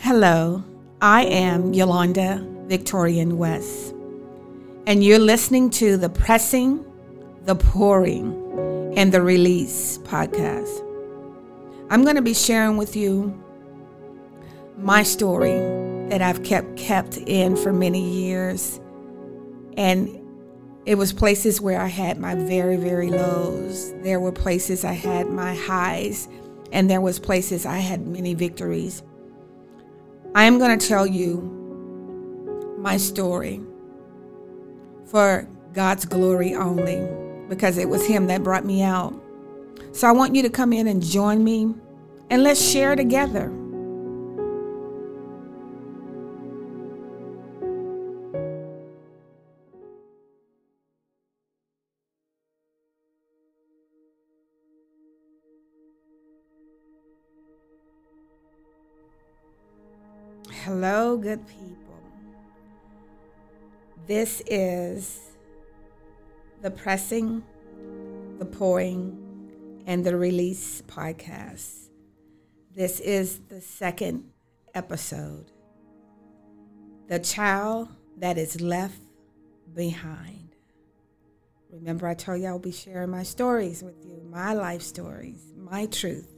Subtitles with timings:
[0.00, 0.62] Hello,
[1.02, 3.92] I am Yolanda Victorian West,
[4.86, 6.84] and you're listening to the Pressing,
[7.42, 10.84] the Pouring, and the Release podcast.
[11.90, 13.42] I'm going to be sharing with you
[14.78, 15.58] my story
[16.10, 18.80] that I've kept kept in for many years,
[19.76, 20.08] and
[20.86, 23.92] it was places where I had my very, very lows.
[24.02, 26.28] There were places I had my highs,
[26.70, 29.02] and there was places I had many victories.
[30.34, 31.56] I am going to tell you
[32.78, 33.60] my story
[35.06, 37.06] for God's glory only
[37.48, 39.14] because it was Him that brought me out.
[39.92, 41.74] So I want you to come in and join me
[42.30, 43.52] and let's share together.
[60.68, 61.98] Hello, good people.
[64.06, 65.18] This is
[66.60, 67.42] the Pressing,
[68.38, 71.88] the Pouring, and the Release podcast.
[72.74, 74.24] This is the second
[74.74, 75.52] episode.
[77.06, 79.00] The child that is left
[79.72, 80.54] behind.
[81.70, 85.86] Remember, I told you I'll be sharing my stories with you, my life stories, my
[85.86, 86.28] truth.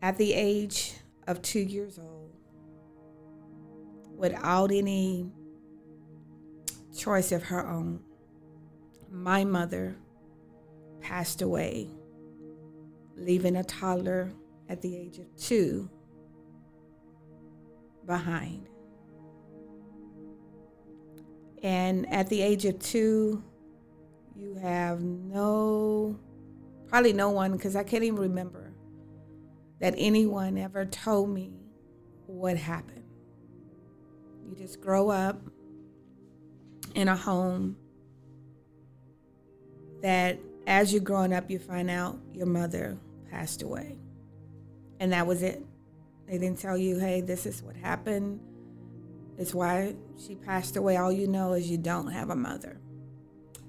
[0.00, 0.94] At the age
[1.26, 2.19] of two years old,
[4.20, 5.26] without any
[6.94, 7.98] choice of her own,
[9.10, 9.96] my mother
[11.00, 11.88] passed away,
[13.16, 14.30] leaving a toddler
[14.68, 15.88] at the age of two
[18.04, 18.68] behind.
[21.62, 23.42] And at the age of two,
[24.36, 26.20] you have no,
[26.88, 28.74] probably no one, because I can't even remember
[29.80, 31.52] that anyone ever told me
[32.26, 32.99] what happened.
[34.50, 35.40] You just grow up
[36.96, 37.76] in a home
[40.02, 42.98] that as you're growing up, you find out your mother
[43.30, 43.96] passed away.
[44.98, 45.64] And that was it.
[46.26, 48.40] They didn't tell you, hey, this is what happened.
[49.38, 50.96] It's why she passed away.
[50.96, 52.80] All you know is you don't have a mother,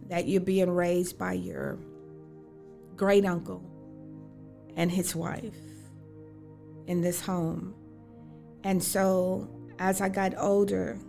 [0.07, 1.77] that you're being raised by your
[2.95, 3.63] great uncle
[4.75, 5.53] and his wife
[6.87, 7.75] in this home.
[8.63, 9.47] And so
[9.81, 10.99] as I got older,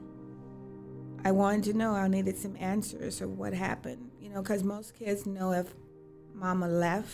[1.26, 4.94] I wanted to know, I needed some answers of what happened, you know, because most
[4.94, 5.74] kids know if
[6.32, 7.12] mama left,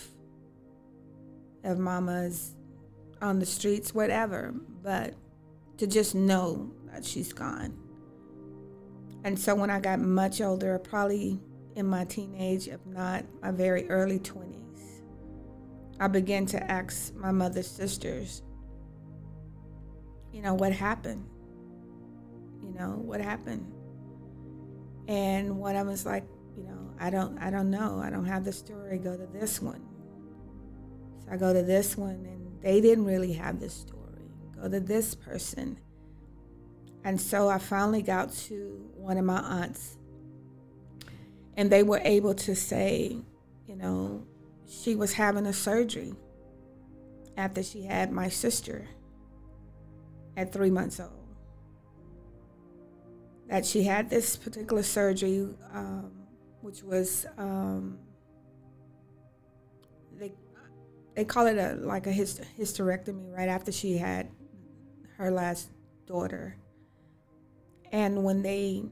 [1.65, 2.55] if mama's
[3.21, 4.55] on the streets, whatever,
[4.85, 5.15] but
[5.79, 7.77] to just know that she's gone.
[9.25, 11.41] And so when I got much older, probably
[11.75, 15.03] in my teenage, if not my very early 20s,
[15.99, 18.43] I began to ask my mother's sisters,
[20.33, 21.29] you know, what happened?
[22.69, 23.73] You know, what happened?
[25.09, 26.25] And one of them was like,
[26.57, 28.01] you know, I don't I don't know.
[28.03, 28.99] I don't have the story.
[28.99, 29.83] Go to this one.
[31.25, 34.31] So I go to this one and they didn't really have the story.
[34.61, 35.79] Go to this person.
[37.05, 39.97] And so I finally got to one of my aunts
[41.57, 43.17] and they were able to say,
[43.67, 44.27] you know,
[44.69, 46.15] she was having a surgery
[47.37, 48.87] after she had my sister
[50.37, 51.18] at three months old.
[53.49, 56.13] That she had this particular surgery, um,
[56.61, 57.99] which was um,
[60.19, 60.33] they
[61.17, 64.29] they call it a like a hyst- hysterectomy right after she had
[65.17, 65.71] her last
[66.07, 66.57] daughter.
[67.91, 68.85] And when they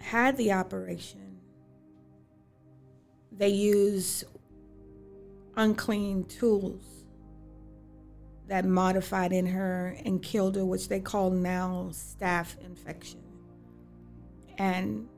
[0.00, 1.38] had the operation,
[3.30, 4.24] they use
[5.56, 7.01] unclean tools
[8.48, 13.20] that modified in her and killed her, which they call now staph infection.
[14.58, 15.08] And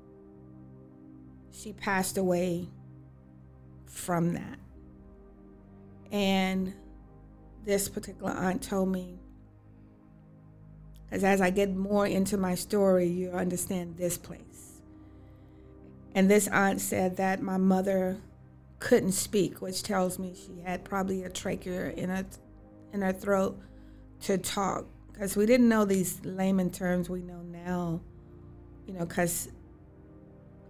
[1.50, 2.68] she passed away
[3.86, 4.58] from that.
[6.12, 6.74] And
[7.64, 9.18] this particular aunt told me,
[11.04, 14.80] because as I get more into my story, you understand this place.
[16.14, 18.18] And this aunt said that my mother
[18.78, 22.24] couldn't speak, which tells me she had probably a trachea in her
[22.94, 23.60] in her throat
[24.22, 28.00] to talk because we didn't know these layman terms we know now,
[28.86, 29.48] you know, because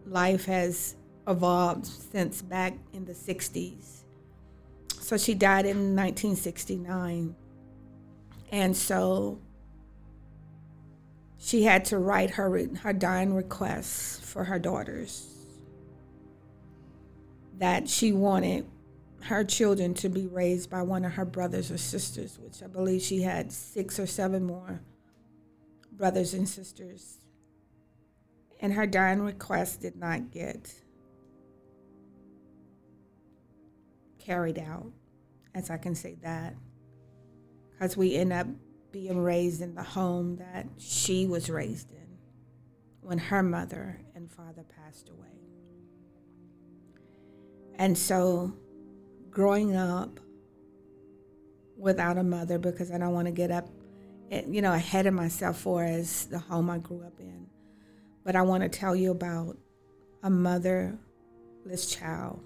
[0.06, 0.96] life has
[1.28, 4.04] evolved since back in the 60s.
[5.00, 7.36] So she died in 1969.
[8.50, 9.38] And so
[11.38, 15.28] she had to write her, her dying requests for her daughters
[17.58, 18.66] that she wanted
[19.24, 23.00] her children to be raised by one of her brothers or sisters, which I believe
[23.00, 24.80] she had six or seven more
[25.92, 27.18] brothers and sisters.
[28.60, 30.72] And her dying request did not get
[34.18, 34.92] carried out,
[35.54, 36.54] as I can say that,
[37.72, 38.46] because we end up
[38.92, 42.18] being raised in the home that she was raised in
[43.00, 45.28] when her mother and father passed away.
[47.76, 48.54] And so,
[49.34, 50.20] growing up
[51.76, 53.68] without a mother, because I don't want to get up,
[54.30, 57.48] eh, you know, ahead of myself for as the home I grew up in,
[58.24, 59.58] but I want to tell you about
[60.22, 62.40] a motherless child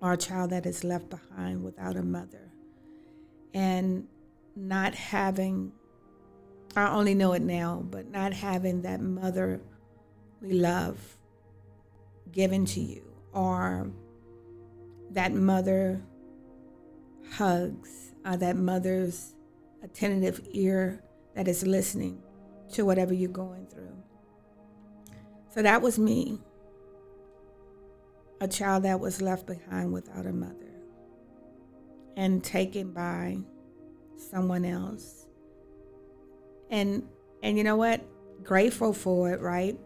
[0.00, 2.52] or a child that is left behind without a mother.
[3.52, 4.06] And
[4.54, 5.72] not having,
[6.76, 9.60] I only know it now, but not having that motherly
[10.42, 11.18] love
[12.30, 13.02] given to you
[13.32, 13.90] or
[15.14, 16.02] that mother
[17.32, 19.34] hugs, uh, that mother's
[19.82, 21.02] attentive ear
[21.34, 22.22] that is listening
[22.72, 23.96] to whatever you're going through.
[25.50, 26.40] So that was me,
[28.40, 30.74] a child that was left behind without a mother
[32.16, 33.38] and taken by
[34.16, 35.26] someone else.
[36.70, 37.06] And
[37.42, 38.04] and you know what?
[38.42, 39.78] Grateful for it, right?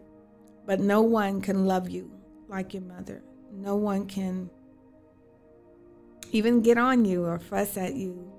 [0.65, 2.11] But no one can love you
[2.47, 3.23] like your mother.
[3.51, 4.49] No one can
[6.31, 8.31] even get on you or fuss at you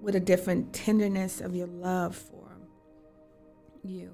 [0.00, 2.56] with a different tenderness of your love for
[3.82, 4.10] you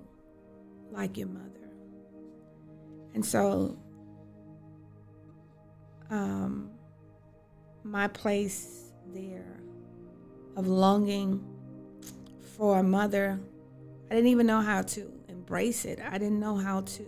[0.90, 1.50] like your mother.
[3.14, 3.76] And so
[6.10, 6.70] um,
[7.82, 9.60] my place there
[10.56, 11.44] of longing
[12.56, 13.38] for a mother.
[14.10, 15.98] I didn't even know how to embrace it.
[16.00, 17.06] I didn't know how to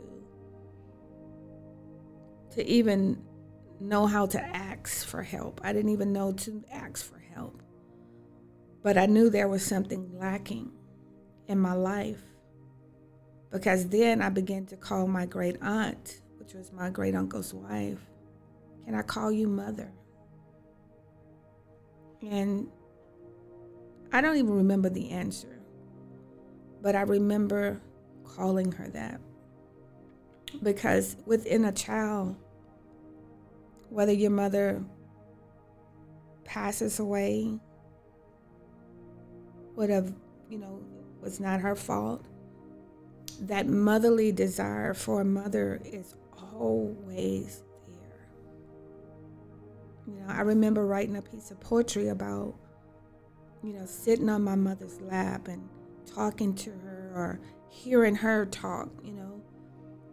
[2.52, 3.22] to even
[3.80, 5.60] know how to for help.
[5.64, 7.62] I didn't even know to ask for help.
[8.82, 10.70] But I knew there was something lacking
[11.48, 12.22] in my life
[13.50, 18.00] because then I began to call my great aunt, which was my great uncle's wife,
[18.84, 19.90] Can I call you mother?
[22.22, 22.68] And
[24.12, 25.60] I don't even remember the answer,
[26.82, 27.80] but I remember
[28.24, 29.20] calling her that.
[30.62, 32.36] Because within a child,
[33.96, 34.84] whether your mother
[36.44, 37.58] passes away,
[39.74, 40.12] would have,
[40.50, 40.82] you know,
[41.22, 42.22] was not her fault,
[43.40, 46.14] that motherly desire for a mother is
[46.52, 48.28] always there.
[50.06, 52.54] You know, I remember writing a piece of poetry about
[53.62, 55.66] you know, sitting on my mother's lap and
[56.04, 57.40] talking to her or
[57.70, 59.40] hearing her talk, you know,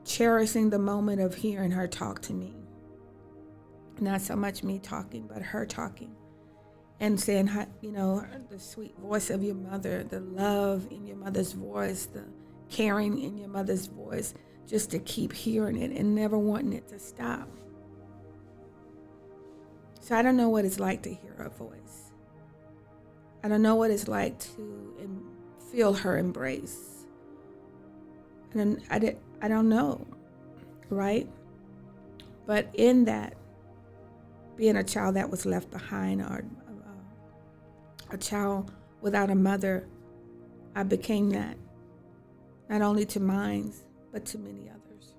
[0.05, 2.62] cherishing the moment of hearing her talk to me.
[3.99, 6.15] Not so much me talking, but her talking.
[6.99, 7.49] And saying,
[7.81, 12.23] you know, the sweet voice of your mother, the love in your mother's voice, the
[12.69, 14.33] caring in your mother's voice,
[14.67, 17.49] just to keep hearing it and never wanting it to stop.
[19.99, 22.11] So I don't know what it's like to hear her voice.
[23.43, 25.23] I don't know what it's like to
[25.71, 27.05] feel her embrace.
[28.53, 30.05] And I, did, I don't know,
[30.89, 31.27] right?
[32.45, 33.35] But in that,
[34.55, 39.87] being a child that was left behind or uh, a child without a mother,
[40.75, 41.57] I became that,
[42.69, 43.73] not only to mine,
[44.11, 45.15] but to many others.